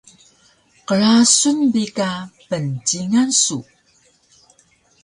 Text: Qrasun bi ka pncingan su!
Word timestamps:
Qrasun 0.87 1.57
bi 1.73 1.83
ka 1.95 2.09
pncingan 2.49 3.29
su! 3.43 3.57